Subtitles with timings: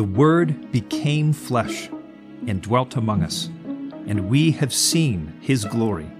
[0.00, 1.90] The Word became flesh
[2.46, 3.50] and dwelt among us,
[4.06, 6.10] and we have seen his glory.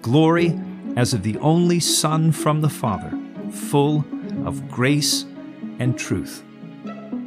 [0.00, 0.58] Glory
[0.96, 3.12] as of the only Son from the Father,
[3.50, 4.06] full
[4.46, 5.26] of grace
[5.78, 6.42] and truth.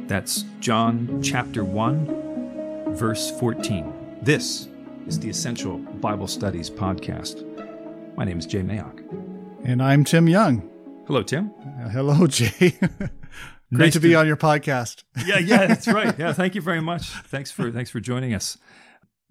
[0.08, 4.18] That's John chapter 1, verse 14.
[4.20, 4.66] This
[5.06, 7.46] is the Essential Bible Studies podcast.
[8.16, 8.98] My name is Jay Mayock.
[9.62, 10.68] And I'm Tim Young.
[11.06, 11.52] Hello, Tim.
[11.64, 12.80] Uh, hello, Jay.
[13.74, 15.02] Great nice to be to, on your podcast.
[15.26, 16.14] yeah, yeah, that's right.
[16.18, 17.08] Yeah, thank you very much.
[17.08, 18.56] Thanks for thanks for joining us.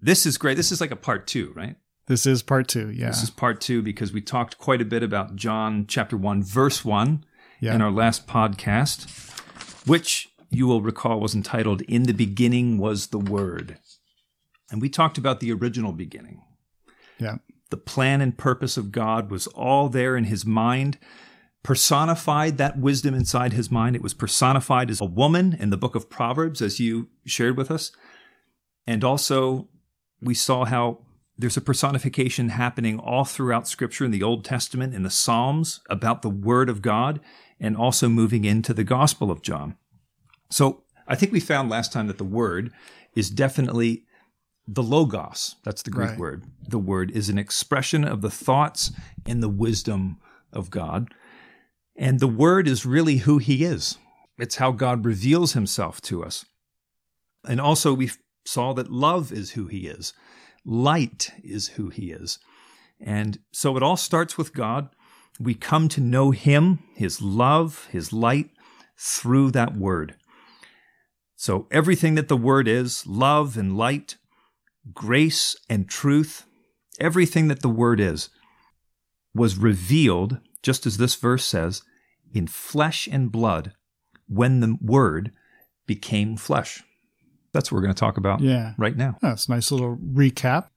[0.00, 0.56] This is great.
[0.56, 1.76] This is like a part two, right?
[2.08, 2.90] This is part two.
[2.90, 6.42] Yeah, this is part two because we talked quite a bit about John chapter one,
[6.42, 7.24] verse one,
[7.60, 7.74] yeah.
[7.74, 9.08] in our last podcast,
[9.86, 13.78] which you will recall was entitled "In the beginning was the Word,"
[14.70, 16.42] and we talked about the original beginning.
[17.18, 17.36] Yeah,
[17.70, 20.98] the plan and purpose of God was all there in His mind
[21.64, 23.96] personified that wisdom inside his mind.
[23.96, 27.70] It was personified as a woman in the book of Proverbs, as you shared with
[27.70, 27.90] us.
[28.86, 29.68] And also,
[30.20, 31.00] we saw how
[31.36, 36.20] there's a personification happening all throughout Scripture in the Old Testament, in the Psalms, about
[36.22, 37.18] the Word of God,
[37.58, 39.76] and also moving into the Gospel of John.
[40.50, 42.72] So I think we found last time that the Word
[43.16, 44.04] is definitely
[44.68, 45.56] the Logos.
[45.64, 46.18] That's the Greek right.
[46.18, 46.44] word.
[46.68, 48.92] The Word is an expression of the thoughts
[49.24, 50.18] and the wisdom
[50.52, 51.08] of God.
[51.96, 53.98] And the Word is really who He is.
[54.38, 56.44] It's how God reveals Himself to us.
[57.46, 58.10] And also, we
[58.44, 60.12] saw that love is who He is,
[60.64, 62.38] light is who He is.
[63.00, 64.88] And so it all starts with God.
[65.38, 68.50] We come to know Him, His love, His light,
[68.98, 70.16] through that Word.
[71.36, 74.16] So everything that the Word is love and light,
[74.92, 76.46] grace and truth
[77.00, 78.30] everything that the Word is
[79.34, 81.82] was revealed just as this verse says,
[82.34, 83.72] in flesh and blood
[84.28, 85.32] when the word
[85.86, 86.82] became flesh.
[87.52, 88.74] That's what we're going to talk about yeah.
[88.76, 89.16] right now.
[89.22, 90.68] That's a nice little recap.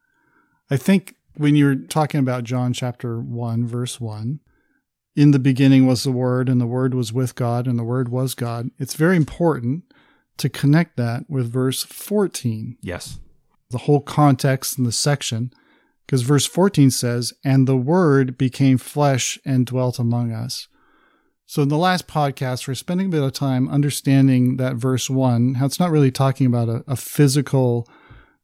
[0.69, 4.40] I think when you're talking about John chapter 1, verse 1,
[5.16, 8.09] in the beginning was the Word, and the Word was with God, and the Word
[8.09, 8.69] was God.
[8.78, 9.84] It's very important
[10.38, 12.78] to connect that with verse 14.
[12.81, 13.19] Yes.
[13.72, 15.51] The whole context in the section
[16.06, 20.67] because verse 14 says, And the Word became flesh and dwelt among us.
[21.47, 25.56] So in the last podcast, we're spending a bit of time understanding that verse 1,
[25.56, 27.88] how it's not really talking about a, a physical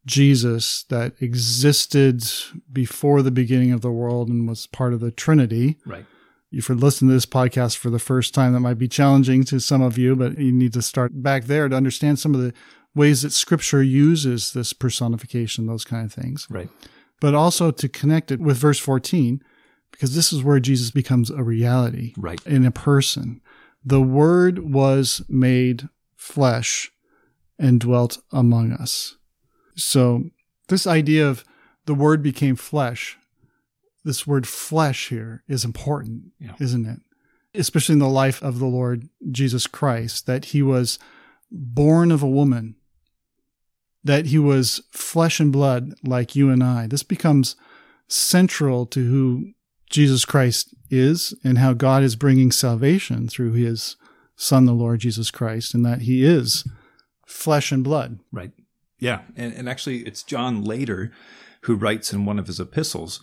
[0.06, 2.24] Jesus that existed
[2.72, 5.78] before the beginning of the world and was part of the Trinity.
[5.86, 6.06] Right.
[6.52, 9.60] If you're listening to this podcast for the first time, that might be challenging to
[9.60, 12.54] some of you, but you need to start back there to understand some of the
[12.96, 16.48] ways that scripture uses this personification, those kind of things.
[16.50, 16.70] Right
[17.24, 19.42] but also to connect it with verse 14,
[19.94, 22.46] because this is where Jesus becomes a reality right.
[22.46, 23.40] in a person.
[23.86, 25.88] The Word was made
[26.18, 26.92] flesh
[27.58, 29.16] and dwelt among us.
[29.76, 30.26] So,
[30.68, 31.46] this idea of
[31.86, 33.18] the Word became flesh,
[34.04, 36.56] this word flesh here is important, yeah.
[36.60, 37.00] isn't it?
[37.56, 41.00] Especially in the life of the Lord Jesus Christ, that he was
[41.50, 42.76] born of a woman
[44.04, 46.88] that he was flesh and blood like you and I.
[46.88, 47.56] This becomes
[48.08, 49.54] central to who
[49.94, 53.96] Jesus Christ is and how God is bringing salvation through his
[54.36, 56.68] son, the Lord Jesus Christ, and that he is
[57.26, 58.20] flesh and blood.
[58.32, 58.52] Right.
[59.00, 59.22] Yeah.
[59.36, 61.12] And, and actually, it's John later
[61.62, 63.22] who writes in one of his epistles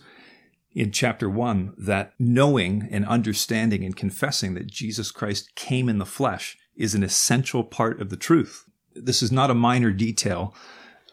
[0.73, 6.05] in chapter one that knowing and understanding and confessing that Jesus Christ came in the
[6.05, 8.65] flesh is an essential part of the truth
[8.95, 10.53] this is not a minor detail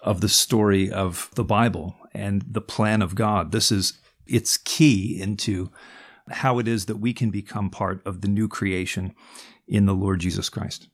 [0.02, 3.52] of the story of the Bible and the plan of God.
[3.52, 5.70] This is its key into
[6.30, 9.14] how it is that we can become part of the new creation
[9.66, 10.88] in the Lord Jesus Christ.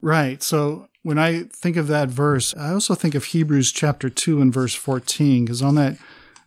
[0.00, 0.42] Right.
[0.42, 4.52] So when I think of that verse, I also think of Hebrews chapter 2 and
[4.52, 5.96] verse 14, because on that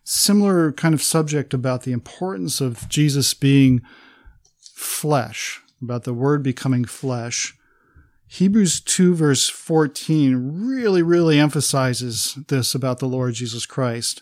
[0.04, 3.81] similar kind of subject about the importance of Jesus being
[4.60, 7.57] flesh, about the word becoming flesh,
[8.27, 14.21] Hebrews 2 verse 14 really, really emphasizes this about the Lord Jesus Christ.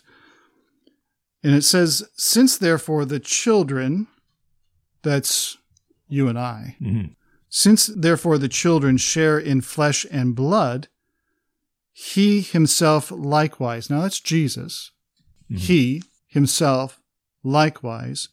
[1.44, 4.08] And it says, Since therefore the children,
[5.02, 5.58] that's
[6.08, 7.12] you and I, mm-hmm.
[7.48, 10.88] since therefore the children share in flesh and blood,
[11.92, 14.90] he himself likewise, now that's Jesus,
[15.44, 15.58] mm-hmm.
[15.58, 17.00] he himself
[17.44, 18.28] likewise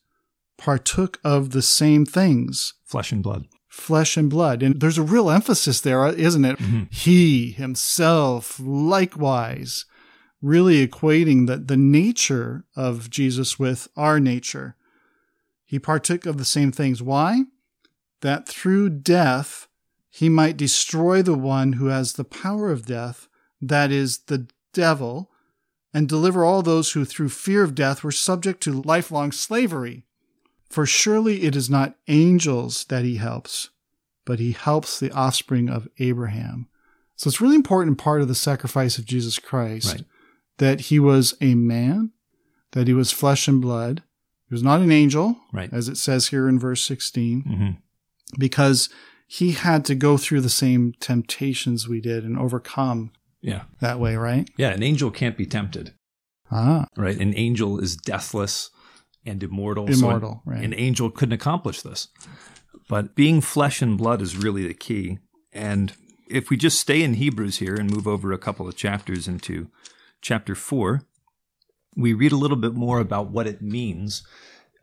[0.57, 2.73] partook of the same things.
[2.85, 4.61] Flesh and blood flesh and blood.
[4.61, 6.59] And there's a real emphasis there, isn't it?
[6.59, 6.83] Mm-hmm.
[6.91, 9.85] He himself likewise,
[10.41, 14.75] really equating the, the nature of Jesus with our nature.
[15.65, 17.01] He partook of the same things.
[17.01, 17.43] Why?
[18.21, 19.67] That through death
[20.09, 23.29] he might destroy the one who has the power of death,
[23.61, 25.31] that is, the devil,
[25.93, 30.05] and deliver all those who through fear of death were subject to lifelong slavery.
[30.69, 33.69] For surely it is not angels that he helps,
[34.25, 36.67] but he helps the offspring of Abraham.
[37.15, 40.05] So it's really important part of the sacrifice of Jesus Christ Right.
[40.61, 42.11] That he was a man,
[42.73, 44.03] that he was flesh and blood.
[44.47, 45.71] He was not an angel, Right.
[45.73, 47.69] as it says here in verse 16, hmm
[48.39, 48.87] because
[49.27, 53.11] he had to go through the same temptations we did and overcome
[53.41, 53.63] Yeah.
[53.81, 54.49] that way, right?
[54.55, 54.69] Yeah.
[54.69, 55.93] An angel can't be tempted,
[56.49, 57.17] Ah, right?
[57.19, 58.69] An angel is deathless
[59.25, 59.87] and immortal.
[59.87, 60.63] so an- Immortal, right.
[60.63, 62.07] An angel couldn't accomplish this.
[62.87, 65.19] But being flesh and blood is really the key.
[65.51, 65.91] And
[66.29, 69.67] if we just stay in Hebrews here and move over a couple of chapters into
[70.21, 71.01] chapter four,
[71.95, 74.23] we read a little bit more about what it means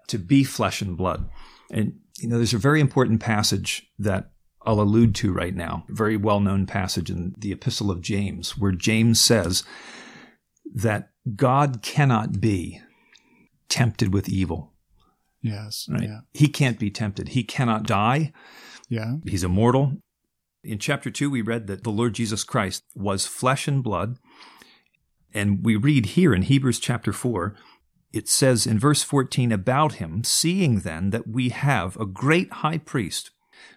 [0.08, 1.28] to be flesh and blood.
[1.70, 4.30] And, you know, there's a very important passage that
[4.62, 8.58] I'll allude to right now, a very well known passage in the Epistle of James,
[8.58, 9.62] where James says
[10.74, 12.80] that God cannot be
[13.68, 14.72] tempted with evil.
[15.42, 15.86] yes.
[15.90, 16.02] Right?
[16.04, 16.20] Yeah.
[16.32, 17.28] He can't be tempted.
[17.28, 18.32] He cannot die.
[18.88, 19.16] Yeah.
[19.26, 19.98] He's immortal.
[20.64, 24.18] In chapter 2, we read that the Lord Jesus Christ was flesh and blood.
[25.34, 27.54] And we read here in Hebrews chapter 4,
[28.12, 32.78] it says in verse 14 about him, seeing then that we have a great high
[32.78, 33.30] priest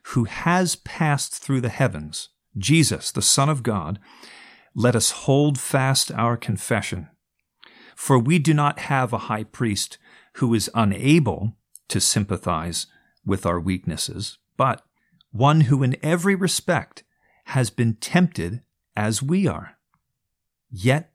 [0.07, 3.99] who has passed through the heavens, Jesus, the Son of God,
[4.73, 7.09] let us hold fast our confession.
[7.95, 9.97] For we do not have a high priest
[10.35, 11.53] who is unable
[11.89, 12.87] to sympathize
[13.25, 14.81] with our weaknesses, but
[15.31, 17.03] one who in every respect
[17.45, 18.61] has been tempted
[18.95, 19.77] as we are,
[20.69, 21.10] yet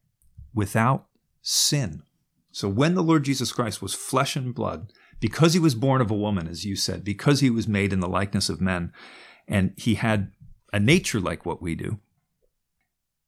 [0.56, 1.06] without
[1.42, 2.02] sin.
[2.50, 6.10] So when the Lord Jesus Christ was flesh and blood, because he was born of
[6.10, 8.92] a woman, as you said, because he was made in the likeness of men,
[9.46, 10.32] and he had
[10.72, 12.00] a nature like what we do,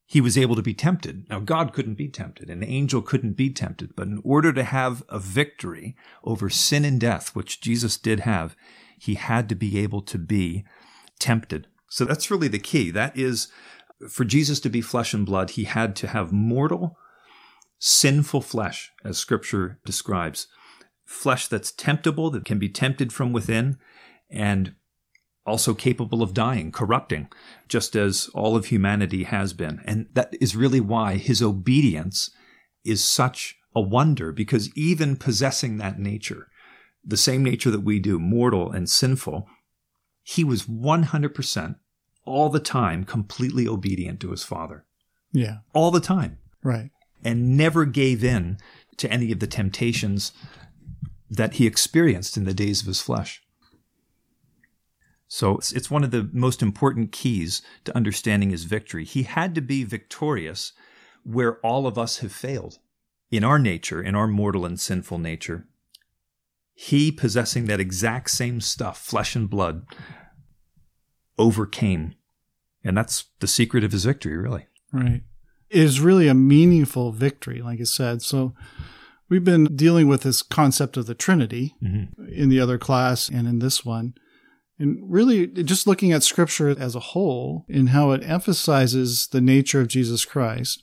[0.07, 1.27] he was able to be tempted.
[1.29, 5.05] Now, God couldn't be tempted, an angel couldn't be tempted, but in order to have
[5.11, 5.95] a victory
[6.25, 8.57] over sin and death, which Jesus did have,
[8.99, 10.65] he had to be able to be
[11.19, 11.67] tempted.
[11.91, 12.91] So that's really the key.
[12.91, 13.49] That is,
[14.09, 16.97] for Jesus to be flesh and blood, he had to have mortal,
[17.79, 20.49] sinful flesh, as scripture describes.
[21.05, 23.79] Flesh that's temptable, that can be tempted from within,
[24.31, 24.75] and
[25.47, 27.29] also capable of dying, corrupting,
[27.69, 29.81] just as all of humanity has been.
[29.87, 32.31] And that is really why his obedience
[32.85, 36.49] is such a wonder, because even possessing that nature,
[37.05, 39.47] the same nature that we do, mortal and sinful,
[40.23, 41.77] he was 100%
[42.27, 44.85] all the time completely obedient to his father.
[45.33, 45.59] Yeah.
[45.73, 46.39] All the time.
[46.63, 46.91] Right.
[47.25, 48.59] And never gave in
[48.97, 50.33] to any of the temptations
[51.31, 53.43] that he experienced in the days of his flesh.
[55.29, 59.05] So it's, it's one of the most important keys to understanding his victory.
[59.05, 60.73] He had to be victorious
[61.23, 62.79] where all of us have failed.
[63.31, 65.67] In our nature, in our mortal and sinful nature,
[66.75, 69.85] he possessing that exact same stuff, flesh and blood,
[71.37, 72.15] overcame.
[72.83, 74.67] And that's the secret of his victory, really.
[74.93, 75.23] Right.
[75.71, 78.23] Is really a meaningful victory, like I said.
[78.23, 78.55] So
[79.29, 82.25] we've been dealing with this concept of the Trinity mm-hmm.
[82.33, 84.15] in the other class and in this one.
[84.79, 89.81] And really just looking at scripture as a whole and how it emphasizes the nature
[89.81, 90.83] of Jesus Christ.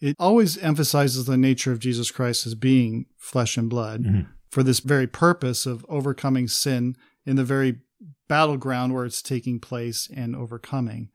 [0.00, 4.30] It always emphasizes the nature of Jesus Christ as being flesh and blood mm-hmm.
[4.48, 7.80] for this very purpose of overcoming sin in the very
[8.26, 11.10] battleground where it's taking place and overcoming.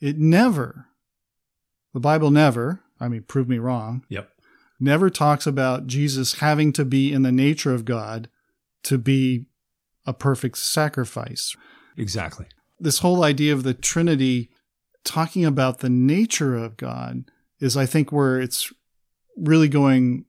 [0.00, 0.87] It never,
[1.92, 4.30] the Bible never, I mean, prove me wrong, Yep.
[4.80, 8.28] never talks about Jesus having to be in the nature of God
[8.84, 9.46] to be
[10.06, 11.54] a perfect sacrifice.
[11.96, 12.46] Exactly.
[12.78, 14.50] This whole idea of the Trinity
[15.04, 17.30] talking about the nature of God
[17.60, 18.72] is, I think, where it's
[19.36, 20.24] really going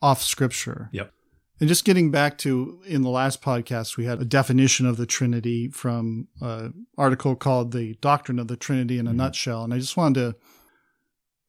[0.00, 0.90] off scripture.
[0.92, 1.12] Yep.
[1.60, 5.06] And just getting back to in the last podcast, we had a definition of the
[5.06, 9.18] Trinity from an article called The Doctrine of the Trinity in a mm-hmm.
[9.18, 9.64] Nutshell.
[9.64, 10.36] And I just wanted to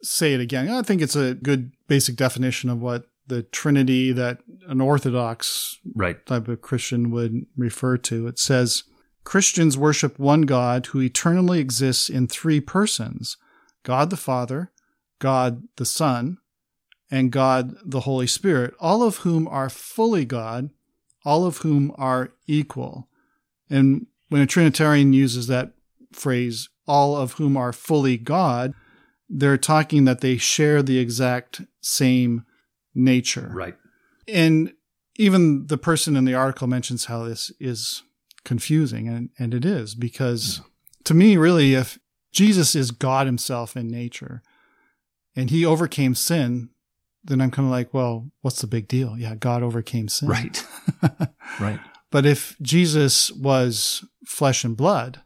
[0.01, 0.69] say it again.
[0.69, 6.23] I think it's a good basic definition of what the Trinity that an Orthodox Right.
[6.25, 8.27] type of Christian would refer to.
[8.27, 8.83] It says
[9.23, 13.37] Christians worship one God who eternally exists in three persons
[13.83, 14.71] God the Father,
[15.19, 16.37] God the Son,
[17.11, 20.69] and God the Holy Spirit, all of whom are fully God,
[21.23, 23.07] all of whom are equal.
[23.69, 25.71] And when a Trinitarian uses that
[26.11, 28.73] phrase, all of whom are fully God,
[29.29, 32.45] they're talking that they share the exact same
[32.95, 33.51] nature.
[33.53, 33.75] Right.
[34.27, 34.73] And
[35.17, 38.03] even the person in the article mentions how this is
[38.43, 40.61] confusing, and, and it is because
[41.03, 41.99] to me, really, if
[42.31, 44.41] Jesus is God himself in nature
[45.35, 46.69] and he overcame sin,
[47.23, 49.15] then I'm kind of like, well, what's the big deal?
[49.17, 50.29] Yeah, God overcame sin.
[50.29, 50.65] Right.
[51.59, 51.79] right.
[52.11, 55.21] But if Jesus was flesh and blood,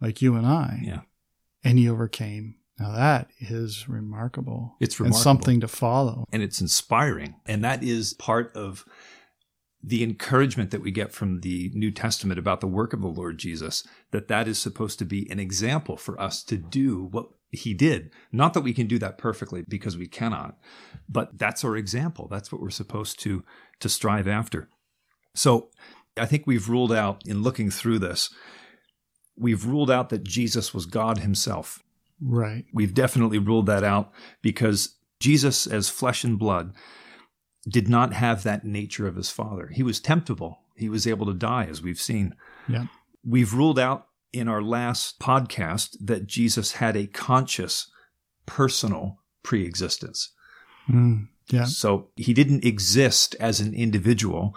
[0.00, 1.00] like you and I, Yeah.
[1.64, 4.76] and he overcame, now that is remarkable.
[4.80, 5.16] It's remarkable.
[5.16, 6.26] and something to follow.
[6.32, 7.36] and it's inspiring.
[7.46, 8.84] And that is part of
[9.82, 13.38] the encouragement that we get from the New Testament about the work of the Lord
[13.38, 17.74] Jesus, that that is supposed to be an example for us to do what he
[17.74, 18.10] did.
[18.30, 20.56] Not that we can do that perfectly because we cannot,
[21.08, 22.28] but that's our example.
[22.30, 23.44] That's what we're supposed to,
[23.80, 24.68] to strive after.
[25.34, 25.70] So
[26.16, 28.30] I think we've ruled out in looking through this,
[29.36, 31.82] we've ruled out that Jesus was God himself.
[32.24, 32.64] Right.
[32.72, 34.12] We've definitely ruled that out
[34.42, 36.72] because Jesus, as flesh and blood,
[37.68, 39.70] did not have that nature of his father.
[39.72, 40.60] He was temptable.
[40.76, 42.34] He was able to die, as we've seen.
[42.68, 42.86] Yeah.
[43.24, 47.90] We've ruled out in our last podcast that Jesus had a conscious,
[48.46, 50.32] personal preexistence.
[50.88, 51.64] Mm, yeah.
[51.64, 54.56] So he didn't exist as an individual.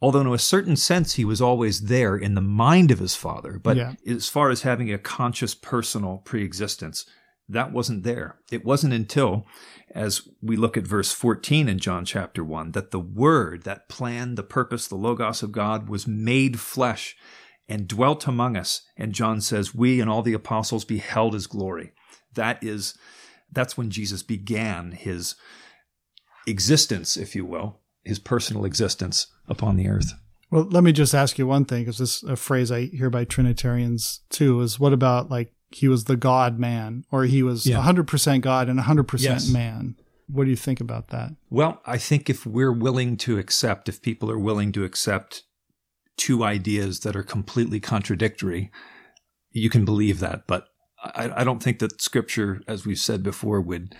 [0.00, 3.58] Although, in a certain sense, he was always there in the mind of his father.
[3.58, 3.94] But Yeah.
[4.06, 7.06] as far as having a conscious, personal preexistence,
[7.48, 8.36] that wasn't there.
[8.50, 9.46] It wasn't until,
[9.94, 14.34] as we look at verse 14 in John chapter 1, that the Word, that plan,
[14.34, 17.16] the purpose, the Logos of God was made flesh
[17.68, 18.82] and dwelt among us.
[18.96, 21.92] And John says, We and all the apostles beheld his glory.
[22.34, 22.98] That is,
[23.50, 25.36] that's when Jesus began his
[26.46, 30.12] existence, if you will, his personal existence upon the earth.
[30.50, 33.10] Well, let me just ask you one thing, because this is a phrase I hear
[33.10, 34.60] by Trinitarians too.
[34.60, 37.82] Is what about like he was the God man, or he was Yeah.
[37.82, 39.48] 100% God and 100% Yes.
[39.50, 39.96] man?
[40.28, 41.32] What do you think about that?
[41.50, 45.42] Well, I think if we're willing to accept, if people are willing to accept
[46.16, 48.70] two ideas that are completely contradictory,
[49.50, 50.46] you can believe that.
[50.46, 50.66] But
[51.02, 53.94] I, I don't think that scripture, as we've said before, would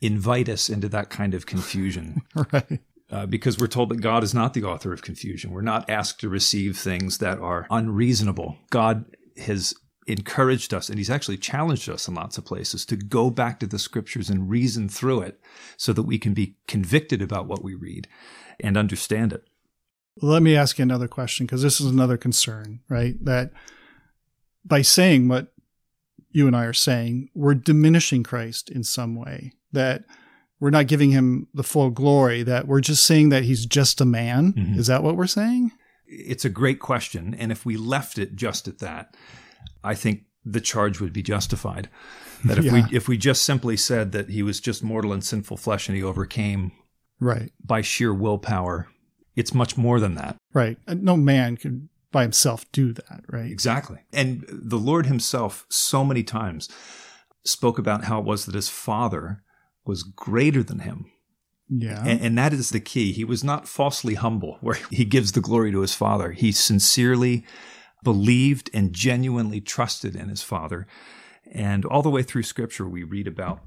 [0.00, 2.22] invite us into that kind of confusion.
[2.52, 2.80] right.
[3.12, 5.52] Uh, because we're told that God is not the author of confusion.
[5.52, 8.56] We're not asked to receive things that are unreasonable.
[8.70, 9.04] God
[9.36, 9.74] has
[10.06, 13.66] encouraged us and he's actually challenged us in lots of places to go back to
[13.66, 15.38] the scriptures and reason through it
[15.76, 18.08] so that we can be convicted about what we read
[18.58, 19.44] and understand it.
[20.20, 23.14] Let me ask you another question, because this is another concern, right?
[23.24, 23.52] That
[24.64, 25.52] by saying what
[26.30, 29.52] you and I are saying, we're diminishing Christ in some way.
[29.70, 30.04] That
[30.62, 32.44] we're not giving him the full glory.
[32.44, 34.52] That we're just saying that he's just a man.
[34.52, 34.78] Mhm.
[34.78, 35.72] Is that what we're saying?
[36.06, 37.34] It's a great question.
[37.34, 39.16] And if we left it just at that,
[39.82, 41.88] I think the charge would be justified.
[42.44, 42.72] That if Yeah.
[42.88, 45.96] we if we just simply said that he was just mortal and sinful flesh and
[45.96, 46.70] he overcame
[47.18, 47.50] Right.
[47.64, 48.86] by sheer willpower,
[49.34, 50.36] it's much more than that.
[50.54, 50.78] Right.
[50.86, 53.50] No man could by himself do that, right?
[53.50, 53.98] Exactly.
[54.12, 56.68] And the Lord himself, so many times,
[57.44, 59.42] spoke about how it was that his father
[59.84, 61.10] was greater than him.
[61.68, 62.04] Yeah.
[62.04, 63.12] And, and that is the key.
[63.12, 66.32] He was not falsely humble, where he gives the glory to his father.
[66.32, 67.44] He sincerely
[68.02, 70.86] believed and genuinely trusted in his father.
[71.50, 73.60] And all the way through scripture, we read about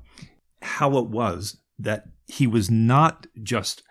[0.62, 3.84] how it was that he was not just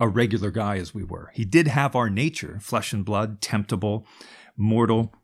[0.00, 1.30] a regular guy as we were.
[1.34, 4.06] He did have our nature, flesh and blood, temptable,
[4.56, 5.14] mortal,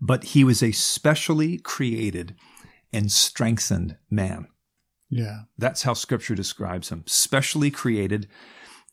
[0.00, 2.34] but he was a specially created
[2.92, 4.48] and strengthened man.
[5.10, 5.40] Yeah.
[5.58, 8.28] That's how scripture describes him specially created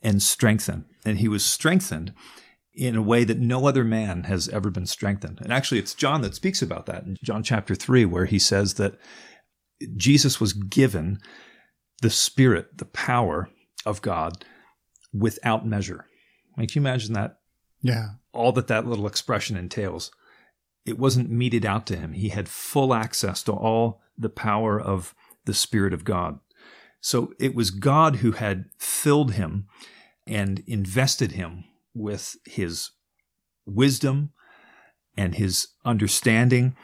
[0.01, 0.85] and strengthened.
[1.05, 2.13] And he was strengthened
[2.73, 5.39] in a way that no other man has ever been strengthened.
[5.41, 8.75] And actually, it's John that speaks about that in John chapter 3, where he says
[8.75, 8.99] that
[9.95, 11.19] Jesus was given
[12.01, 13.49] the spirit, the power
[13.85, 14.43] of God
[15.13, 16.05] without measure.
[16.57, 17.39] Like, can you imagine that?
[17.81, 18.09] Yeah.
[18.33, 20.11] All that that little expression entails.
[20.85, 22.13] It wasn't meted out to him.
[22.13, 25.13] He had full access to all the power of
[25.47, 26.39] the Spirit of God.
[27.01, 29.67] So it was God who had filled him
[30.27, 31.63] and invested him
[31.95, 32.91] with his
[33.65, 34.31] wisdom
[35.15, 36.75] and his understanding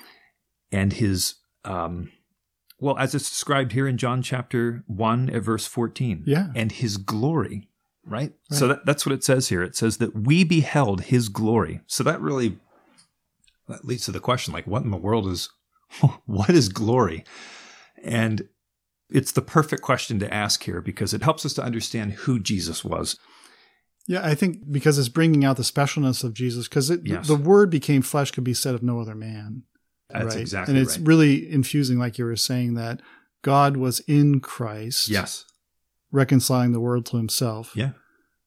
[0.71, 2.11] and his, um,
[2.79, 6.47] well, as it's described here in John chapter 1 at verse 14, Yeah.
[6.55, 7.69] and his glory,
[8.05, 8.31] right?
[8.49, 8.57] Right.
[8.57, 9.61] So that, that's what it says here.
[9.61, 11.81] It says that we beheld his glory.
[11.87, 12.57] So that really
[13.69, 15.49] that leads to the question like, what in the world is,
[16.25, 17.23] what is glory?
[18.03, 18.47] And
[19.13, 22.83] it's the perfect question to ask here because it helps us to understand who Jesus
[22.83, 23.17] was.
[24.07, 27.27] Yeah, I think because it's bringing out the specialness of Jesus, because Yes.
[27.27, 29.63] the word became flesh could be said of no other man.
[30.09, 30.41] That's right?
[30.41, 31.07] exactly And it's right.
[31.07, 33.01] really infusing, like you were saying, that
[33.41, 35.45] God was in Christ, yes.
[36.11, 37.71] reconciling the world to himself.
[37.75, 37.91] Yeah.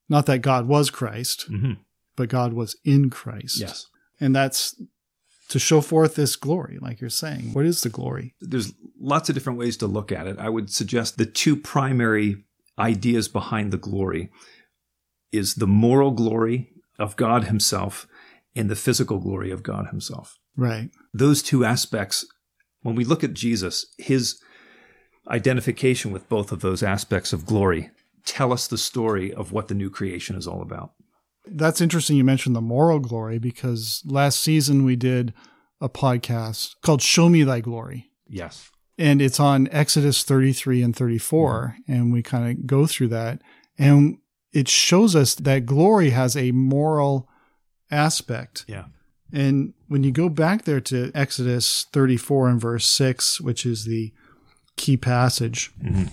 [0.08, 1.72] Not that God was Christ, hmm
[2.16, 3.60] but God was in Christ.
[3.60, 3.86] Yes.
[4.18, 4.74] And that's
[5.48, 7.52] to show forth this glory, like you're saying.
[7.52, 8.34] What is the glory?
[8.40, 10.38] There's lots of different ways to look at it.
[10.38, 12.44] I would suggest the two primary
[12.78, 14.30] ideas behind the glory
[15.32, 18.06] is the moral glory of God Himself
[18.54, 20.38] and the physical glory of God Himself.
[20.56, 20.90] Right.
[21.12, 22.26] Those two aspects,
[22.82, 24.40] when we look at Jesus, His
[25.28, 27.90] identification with both of those aspects of glory
[28.24, 30.92] tell us the story of what the new creation is all about.
[31.46, 35.32] That's interesting you mentioned the moral glory because last season we did
[35.80, 38.10] a podcast called Show Me Thy Glory.
[38.28, 38.70] Yes.
[38.98, 41.76] And it's on Exodus 33 and 34.
[41.82, 41.92] Mm-hmm.
[41.92, 43.42] And we kind of go through that.
[43.78, 44.18] And
[44.52, 47.28] it shows us that glory has a moral
[47.90, 48.64] aspect.
[48.66, 48.86] Yeah.
[49.32, 54.12] And when you go back there to Exodus 34 and verse 6, which is the
[54.76, 56.06] key passage, mm-hmm.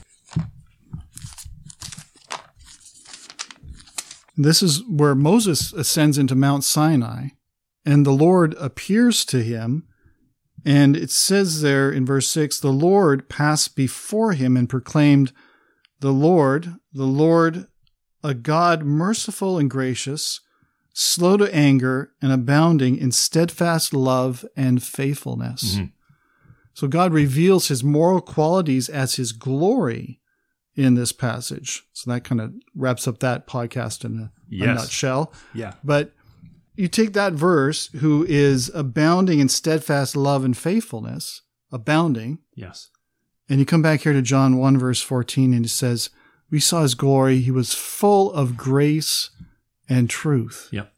[4.35, 7.29] This is where Moses ascends into Mount Sinai,
[7.85, 9.87] and the Lord appears to him.
[10.65, 15.33] And it says there in verse 6 the Lord passed before him and proclaimed,
[15.99, 17.67] The Lord, the Lord,
[18.23, 20.39] a God merciful and gracious,
[20.93, 25.75] slow to anger, and abounding in steadfast love and faithfulness.
[25.75, 25.85] Mm-hmm.
[26.73, 30.21] So God reveals his moral qualities as his glory
[30.75, 31.83] in this passage.
[31.93, 34.67] So that kind of wraps up that podcast in a, yes.
[34.67, 35.33] a nutshell.
[35.53, 35.73] Yeah.
[35.83, 36.13] But
[36.75, 42.39] you take that verse, who is abounding in steadfast love and faithfulness, abounding.
[42.55, 42.89] Yes.
[43.49, 46.09] And you come back here to John 1, verse 14, and it says,
[46.49, 47.39] We saw his glory.
[47.39, 49.29] He was full of grace
[49.87, 50.69] and truth.
[50.71, 50.91] Yep.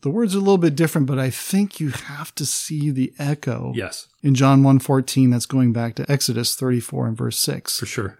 [0.00, 3.12] The words are a little bit different, but I think you have to see the
[3.18, 3.72] echo.
[3.74, 4.08] Yes.
[4.22, 7.80] In John 1:14 that's going back to Exodus 34 and verse 6.
[7.80, 8.18] For sure.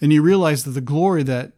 [0.00, 1.52] And you realize that the glory that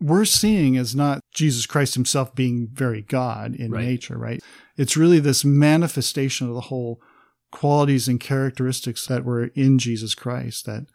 [0.00, 3.84] we're seeing is not Jesus Christ himself being very God in right.
[3.84, 4.42] nature, right?
[4.76, 7.00] It's really this manifestation of the whole
[7.50, 10.86] qualities and characteristics that were in Jesus Christ that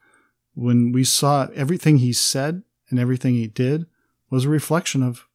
[0.53, 3.85] when we saw everything he said and everything he did
[4.29, 5.25] was a reflection of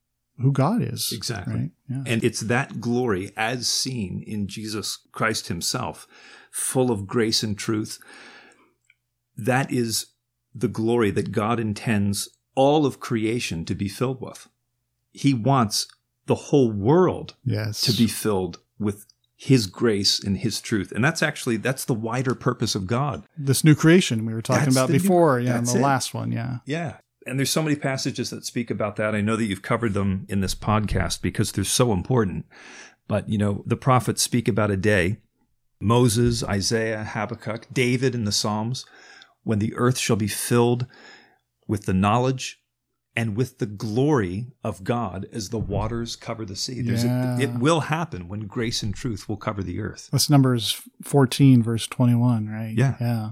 [0.41, 1.13] who God is.
[1.13, 1.55] Exactly.
[1.55, 1.71] Right?
[1.91, 2.03] Yeah.
[2.07, 6.07] And it's that glory as seen in Jesus Christ himself,
[6.51, 7.99] full of grace and truth.
[9.37, 10.07] That is
[10.59, 14.49] the glory that God intends all of creation to be filled with.
[15.13, 15.87] He wants
[16.27, 17.81] the whole world yes.
[17.83, 20.91] to be filled with his grace and his truth.
[20.93, 23.25] And that's actually that's the wider purpose of God.
[23.37, 25.81] This new creation we were talking that's about before, new, yeah, in the it.
[25.81, 26.59] last one, yeah.
[26.67, 26.97] Yeah.
[27.27, 29.15] And there's so many passages that speak about that.
[29.15, 32.47] I know that you've covered them in this podcast because they're so important.
[33.07, 35.19] But, you know, the prophets speak about a day
[35.81, 38.85] Moses, Isaiah, Habakkuk, David in the Psalms
[39.49, 40.85] when the earth shall be filled
[41.67, 42.61] with the knowledge
[43.17, 46.83] and with the glory of God as the waters cover the sea.
[46.83, 47.39] Yeah.
[47.39, 50.11] A, it will happen when grace and truth will cover the earth.
[50.13, 52.75] That's Numbers 14, verse 21, right?
[52.77, 52.97] Yeah.
[53.01, 53.31] Yeah.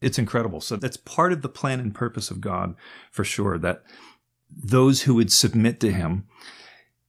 [0.00, 0.60] It's incredible.
[0.60, 2.74] So that's part of the plan and purpose of God
[3.12, 3.84] for sure that
[4.50, 6.26] those who would submit to him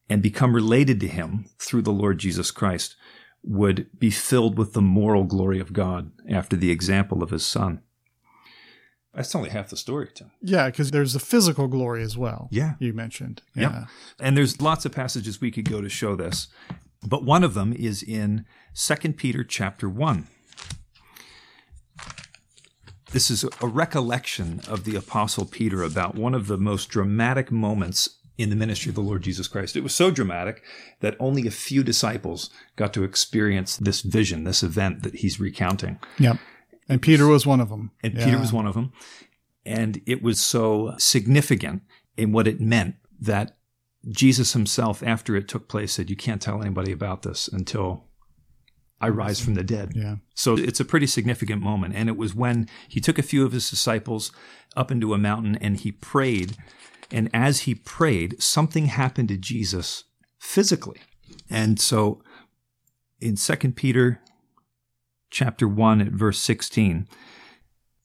[0.08, 2.96] and become related to him through the Lord Jesus Christ
[3.42, 7.82] would be filled with the moral glory of God after the example of his son.
[9.16, 10.32] That's only half the story, Tim.
[10.42, 12.50] Yeah, because there's the physical glory as well.
[12.52, 12.74] Yeah.
[12.80, 13.42] You mentioned.
[13.56, 13.86] Yeah.
[14.20, 16.48] And there's lots of passages we could go to show this.
[17.08, 20.28] But one of them is in 2 Peter chapter 1.
[23.12, 28.10] This is a recollection of the Apostle Peter about one of the most dramatic moments
[28.38, 29.78] in the ministry of the Lord Jesus Christ.
[29.78, 30.62] It was so dramatic
[31.00, 36.00] that only a few disciples got to experience this vision, this event that he's recounting.
[36.20, 36.38] Yep.
[36.88, 37.92] And Peter was one of them.
[38.04, 38.26] And yeah.
[38.26, 38.94] Peter was one of them.
[39.66, 41.82] And it was so significant
[42.18, 43.58] in what it meant that
[44.08, 48.06] Jesus himself, after it took place, said, You can't tell anybody about this until
[49.02, 49.94] I rise from the dead.
[49.96, 50.18] Yeah.
[50.36, 51.96] So it's a pretty significant moment.
[51.96, 54.32] And it was when he took a few of his disciples
[54.76, 56.56] up into a mountain and he prayed.
[57.12, 60.06] And as he prayed, something happened to Jesus
[60.40, 61.02] physically.
[61.50, 62.22] And so
[63.20, 64.22] in 2 Peter
[65.36, 67.10] chapter 1 at verse 16.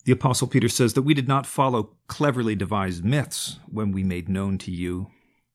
[0.04, 4.28] The Apostle Peter says that we did not follow cleverly devised myths when we made
[4.28, 5.06] known to you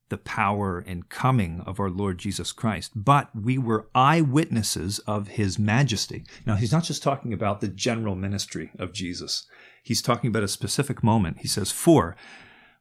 [0.08, 5.58] the power and coming of our Lord Jesus Christ, but we were eyewitnesses of his
[5.58, 6.24] majesty.
[6.46, 9.46] Now, he's not just talking about the general ministry of Jesus,
[9.82, 11.40] he's talking about a specific moment.
[11.40, 12.16] He says, For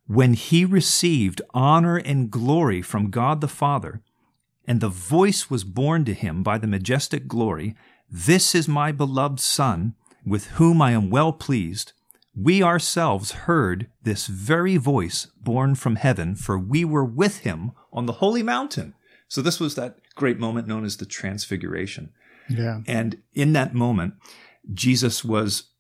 [0.08, 4.02] when he received honor and glory from God the Father,
[4.66, 7.76] and the voice was borne to him by the majestic glory,
[8.18, 9.94] this is my beloved Son,
[10.26, 11.92] with whom I am well pleased.
[12.34, 18.06] We ourselves heard this very voice borne from heaven, for we were with him on
[18.06, 18.94] the holy mountain.
[19.28, 22.14] So, this was that great moment known as the Transfiguration.
[22.50, 22.82] Yeah.
[22.88, 24.14] And in that moment,
[24.74, 25.72] Jesus was,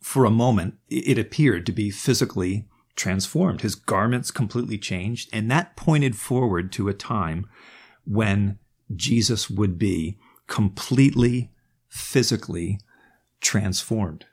[0.00, 3.60] for a moment, it appeared to be physically transformed.
[3.60, 5.30] His garments completely changed.
[5.32, 7.46] And that pointed forward to a time
[8.04, 8.58] when
[8.96, 11.52] Jesus would be completely
[11.90, 12.78] physically
[13.40, 14.24] transformed.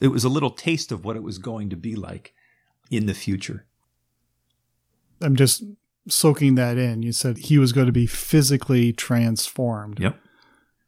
[0.00, 2.32] It was a little taste of what it was going to be like
[2.90, 3.66] in the future.
[5.20, 5.64] I'm just
[6.08, 7.02] soaking that in.
[7.02, 9.98] You said he was going to be physically transformed.
[10.00, 10.16] Yep.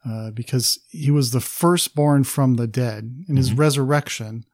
[0.02, 3.24] Uh, because he was the firstborn from the dead.
[3.28, 3.58] In his Mhm.
[3.58, 4.46] resurrection,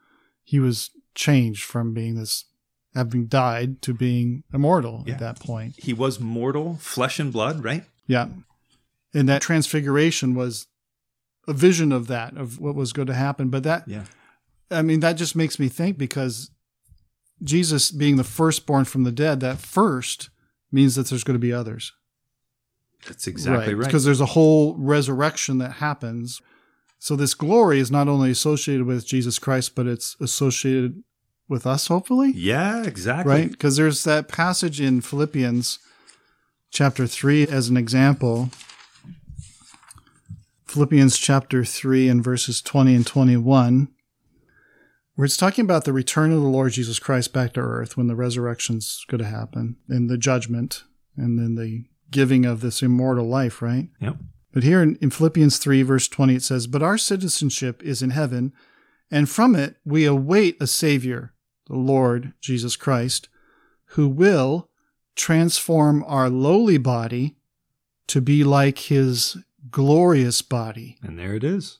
[0.43, 2.47] he was changed from being this,
[2.95, 5.15] having died, to being immortal Yeah.
[5.15, 5.77] at that point.
[5.79, 7.85] He was mortal, flesh and blood, right?
[8.09, 8.29] Yeah.
[9.15, 10.67] And that transfiguration was
[11.47, 13.49] a vision of that, of what was going to happen.
[13.49, 14.05] But that, Yeah.
[14.71, 16.51] I mean, that just makes me think because
[17.43, 20.31] Jesus being the firstborn from the dead, that first
[20.73, 21.93] means that there's going to be others.
[23.07, 23.87] That's exactly right.
[23.87, 26.41] Because there's a whole resurrection that happens.
[26.99, 31.03] So this glory is not only associated with Jesus Christ, but it's associated
[31.49, 32.33] with us, hopefully.
[32.35, 33.33] yeah, exactly.
[33.33, 33.51] Right?
[33.51, 35.79] Because there's that passage in Philippians
[36.71, 38.51] chapter 3 as an example.
[40.67, 43.89] Philippians chapter 3 and verses 20 and 21,
[45.15, 48.09] where it's talking about the return of the Lord Jesus Christ back to earth when
[48.09, 50.83] the resurrection's going to happen and the judgment
[51.17, 53.89] and then the giving of this immortal life, right?
[54.01, 54.17] Yep.
[54.53, 58.11] But here in, in Philippians 3, verse 20, it says, But our citizenship is in
[58.11, 58.53] heaven,
[59.11, 61.33] and from it we await a Savior,
[61.69, 63.29] the Lord Jesus Christ,
[63.91, 64.69] who will
[65.15, 67.37] transform our lowly body
[68.09, 69.37] to be like his
[69.71, 70.99] glorious body.
[71.03, 71.79] And there it is.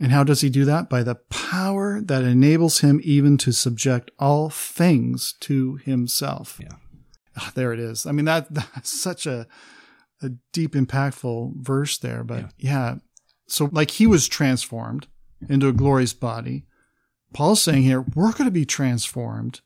[0.00, 0.88] And how does he do that?
[0.88, 6.58] By the power that enables him even to subject all things to himself.
[6.62, 6.76] Yeah.
[7.36, 8.06] Ah, there it is.
[8.06, 9.46] I mean, that that's such a,
[10.22, 12.22] a deep, impactful verse there.
[12.22, 12.96] But yeah.
[13.48, 15.06] So, like he was transformed
[15.48, 16.66] into a glorious body.
[17.32, 19.60] Paul's saying here, we're going to be transformed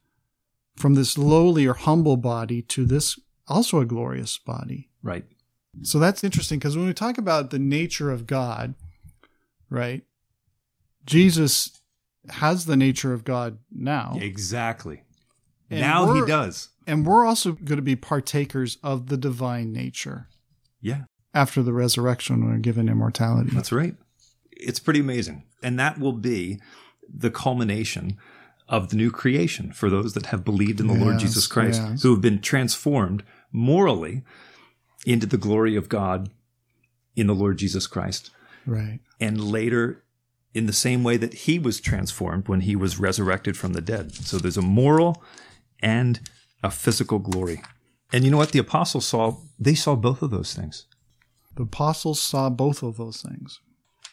[0.77, 4.91] from this lowly or humble body to this also a glorious body.
[5.03, 5.25] Right.
[5.81, 8.75] So that's interesting because when we talk about the nature of God,
[9.71, 10.03] right?
[11.07, 11.81] Jesus
[12.29, 14.17] has the nature of God now.
[14.21, 15.03] Exactly.
[15.71, 16.69] And now he does.
[16.87, 20.29] And we're also going to be partakers of the divine nature
[20.81, 23.51] Yeah, after the resurrection we're given immortality.
[23.53, 23.95] that's right.
[24.51, 25.45] It's pretty amazing.
[25.63, 26.61] And that will be
[27.09, 28.19] the culmination
[28.69, 32.03] of the new creation for those that have believed in the Lord Jesus Christ, yes.
[32.03, 34.23] who have been transformed morally
[35.07, 36.31] into the glory of God
[37.17, 38.31] in the Lord Jesus Christ.
[38.65, 39.01] Right.
[39.21, 40.05] and later
[40.55, 44.13] in the same way that he was transformed when he was resurrected from the dead.
[44.15, 45.21] So there's a moral
[45.81, 46.21] and
[46.63, 47.61] a physical glory.
[48.13, 48.53] And you know what?
[48.53, 50.87] The apostles saw, they saw both of those things.
[51.57, 53.59] The apostles saw both of those things.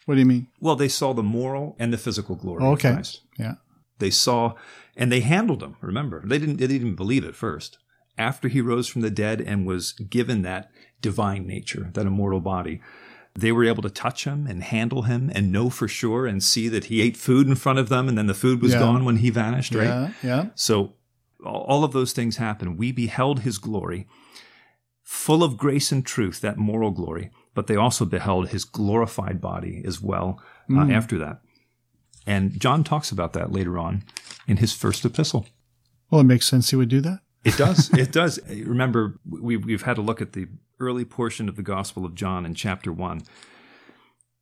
[0.05, 0.47] What do you mean?
[0.59, 2.89] Well, they saw the moral and the physical glory Okay.
[2.89, 3.21] of Christ.
[3.37, 3.55] Yeah.
[3.99, 4.55] They saw,
[4.95, 5.75] and they handled them.
[5.81, 7.77] Remember, they didn't, they didn't even believe it first.
[8.19, 10.69] After he rose from the dead and was given that
[11.01, 12.81] divine nature, that immortal body,
[13.33, 16.67] they were able to touch him and handle him and know for sure and see
[16.67, 18.79] that he ate food in front of them and then the food was Yeah.
[18.79, 19.85] gone when he vanished, right?
[19.85, 20.11] Yeah.
[20.21, 20.45] Yeah.
[20.55, 20.93] So
[21.45, 22.77] all of those things happened.
[22.77, 24.05] We beheld his glory,
[25.03, 29.81] full of grace and truth, that moral glory, but they also beheld his glorified body
[29.85, 30.93] as well uh, Mm.
[30.93, 31.41] after that.
[32.27, 34.03] And John talks about that later on
[34.47, 35.47] in his first epistle.
[36.11, 37.19] Well, it makes sense he would do that.
[37.43, 37.89] It does.
[37.93, 38.39] it does.
[38.47, 40.47] Remember, we, we've had a look at the
[40.79, 43.21] early portion of the Gospel of John in chapter 1.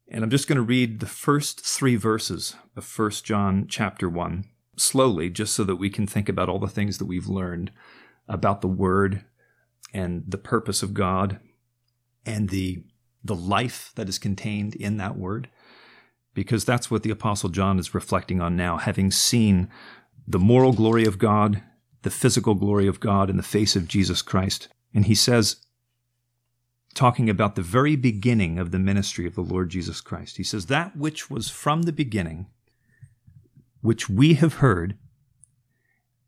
[0.09, 4.45] And I'm just going to read the first three verses of 1 John chapter 1
[4.77, 7.71] slowly, just so that we can think about all the things that we've learned
[8.27, 9.25] about the Word
[9.93, 11.39] and the purpose of God
[12.25, 12.83] and the,
[13.23, 15.49] the life that is contained in that Word.
[16.33, 19.69] Because that's what the Apostle John is reflecting on now, having seen
[20.27, 21.63] the moral glory of God
[22.07, 24.69] the physical glory of God in the face of Jesus Christ.
[24.93, 25.57] And he says,
[26.93, 30.67] talking about the very beginning of the ministry of the Lord Jesus Christ, he says,
[30.67, 32.47] That which was from the beginning,
[33.81, 34.97] which we have heard,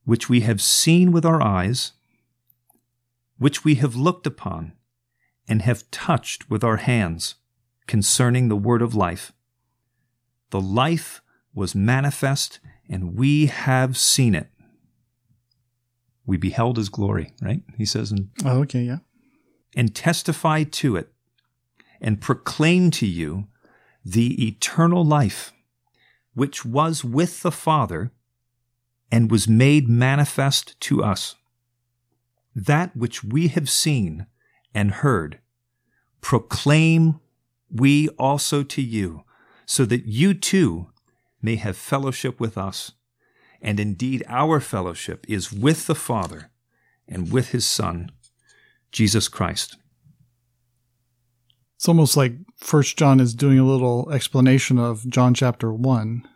[0.03, 1.93] which we have seen with our eyes,
[3.37, 4.73] which we have looked upon,
[5.47, 7.35] and have touched with our hands
[7.87, 9.31] concerning the word of life.
[10.49, 11.21] The life
[11.53, 14.49] was manifest, and we have seen it
[16.29, 17.63] we beheld his glory, right?
[17.77, 18.83] He says, and, Oh, okay.
[18.83, 18.99] Yeah.
[19.75, 21.11] and testify to it
[21.99, 23.47] and proclaim to you
[24.05, 25.51] the eternal life
[26.35, 28.11] which was with the Father
[29.11, 31.35] and was made manifest to us.
[32.55, 34.27] That which we have seen
[34.73, 35.39] and heard,
[36.21, 37.19] proclaim
[37.71, 39.23] we also to you,
[39.65, 40.89] so that you too
[41.41, 42.91] may have fellowship with us.
[43.61, 46.49] And indeed, our fellowship is with the Father
[47.07, 48.11] and with his Son,
[48.91, 49.77] Jesus Christ.
[51.75, 56.27] It's almost like First John is doing a little explanation of John chapter one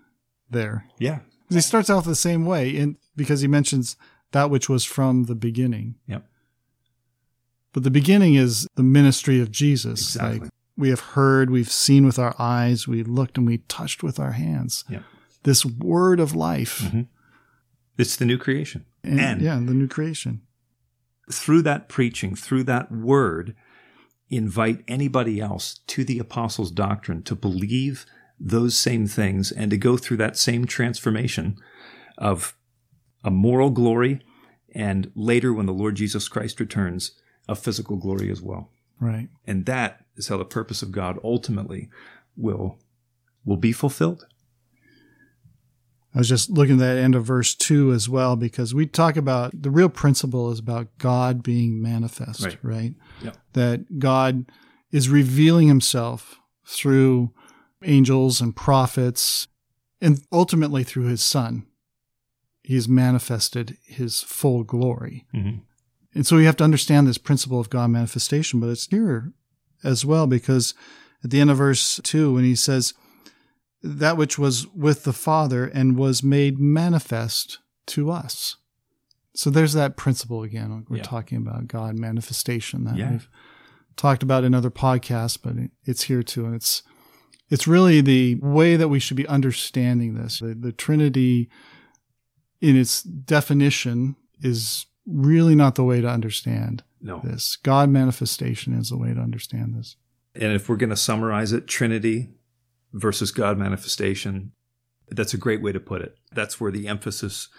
[0.50, 0.86] there.
[1.00, 1.20] Yeah.
[1.50, 3.96] He starts out the same way in, because he mentions
[4.32, 5.96] that which was from the beginning.
[6.08, 6.26] Yep.
[7.74, 10.16] But the beginning is the ministry of Jesus.
[10.16, 10.40] Exactly.
[10.40, 14.20] Like we have heard, we've seen with our eyes, we looked and we touched with
[14.20, 14.84] our hands.
[14.90, 15.04] Yep.
[15.44, 16.80] This word of life.
[16.80, 17.08] Mhm.
[17.98, 18.86] It's the new creation.
[19.04, 20.42] And, And- yeah, the new creation.
[21.32, 23.56] through that preaching, through that word,
[24.30, 28.06] invite anybody else to the apostles' doctrine to believe
[28.40, 31.56] those same things and to go through that same transformation
[32.18, 32.56] of
[33.24, 34.22] a moral glory
[34.76, 37.12] and later when the Lord Jesus Christ returns,
[37.48, 38.70] a physical glory as well.
[39.00, 39.30] Right.
[39.46, 41.90] And that is how the purpose of God ultimately
[42.36, 42.80] will
[43.46, 44.26] will be fulfilled.
[46.16, 49.18] I was just looking at that end of verse two as well, because we talk
[49.18, 52.58] about the real principle is about God being manifest, Right.
[52.64, 52.94] right?
[53.24, 53.38] Yep.
[53.54, 54.46] That God
[54.92, 57.32] is revealing himself through
[57.84, 59.48] angels and prophets
[60.02, 61.66] and ultimately through his son.
[62.62, 65.26] He's manifested his full glory.
[65.34, 65.62] Mhm.
[66.14, 69.34] And so we have to understand this principle of God manifestation, but it's nearer
[69.84, 70.74] as well because
[71.24, 72.94] at the end of verse 2, when he says,
[73.84, 78.56] that which was with the Father and was made manifest to us.
[79.36, 80.86] So there's that principle again.
[80.90, 81.04] We're Yeah.
[81.04, 83.12] talking about God manifestation that Yeah.
[83.12, 83.30] we've
[83.98, 86.46] talked about in other podcasts, but it's here too.
[86.46, 86.84] And it's,
[87.50, 90.40] it's really the way that we should be understanding this.
[90.40, 91.50] The, the Trinity
[92.62, 97.20] in its definition is really not the way to understand No.
[97.24, 97.58] this.
[97.58, 99.98] God manifestation is the way to understand this.
[100.36, 102.30] And if we're going to summarize it, Trinity
[102.94, 104.52] versus God manifestation,
[105.10, 106.16] that's a great way to put it.
[106.32, 107.50] That's where the emphasis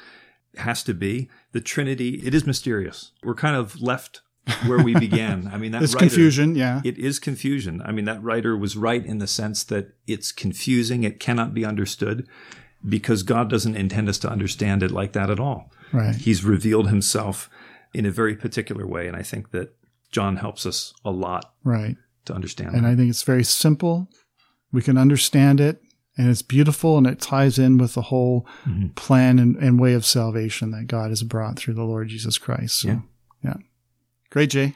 [0.57, 1.29] has to be.
[1.53, 3.13] The Trinity, it is mysterious.
[3.23, 4.23] We're kind of left
[4.67, 5.51] where we began.
[5.53, 6.81] I mean, that It's writer- confusion, yeah.
[6.85, 7.83] It is confusion.
[7.85, 11.03] I mean, that writer was right in the sense that it's confusing.
[11.05, 12.27] It cannot be understood
[12.87, 15.71] because God doesn't intend us to understand it like that at all.
[15.93, 16.15] right.
[16.15, 17.49] He's revealed himself
[17.95, 19.07] in a very particular way.
[19.09, 19.75] And I think that
[20.13, 21.97] John helps us a lot Right.
[22.27, 22.91] to understand And that.
[22.91, 24.09] I think it's very simple.
[24.75, 25.81] We can understand it
[26.19, 28.95] and it's beautiful and it ties in with the whole Mhm.
[28.97, 32.81] plan and, and way of salvation that God has brought through the Lord Jesus Christ.
[32.81, 33.01] So, Yeah.
[33.45, 33.57] yeah.
[34.31, 34.75] Great, Jay.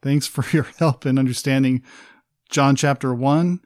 [0.00, 1.82] Thanks for your help in understanding
[2.50, 3.60] John chapter one.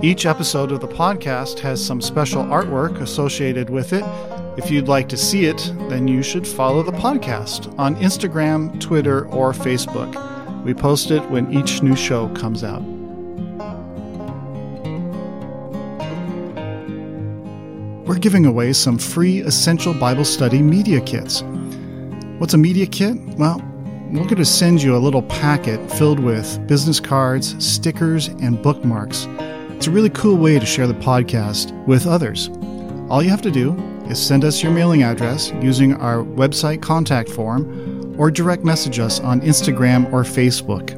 [0.00, 4.04] Each episode of the podcast has some special artwork associated with it.
[4.56, 9.26] If you'd like to see it, then you should follow the podcast on Instagram, Twitter,
[9.30, 10.37] or Facebook.
[10.64, 12.82] We post it when each new show comes out.
[18.06, 21.42] We're giving away some free Essential Bible Study media kits.
[22.38, 23.16] What's a media kit?
[23.36, 23.62] Well,
[24.10, 29.26] we're going to send you a little packet filled with business cards, stickers, and bookmarks.
[29.76, 32.48] It's a really cool way to share the podcast with others.
[33.10, 33.74] All you have to do
[34.08, 39.20] is send us your mailing address using our website contact form or direct message us
[39.20, 40.94] on Instagram or Facebook.